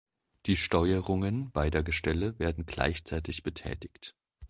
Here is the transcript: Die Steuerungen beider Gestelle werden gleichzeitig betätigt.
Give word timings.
Die 0.47 0.57
Steuerungen 0.57 1.51
beider 1.51 1.83
Gestelle 1.83 2.39
werden 2.39 2.65
gleichzeitig 2.65 3.43
betätigt. 3.43 4.15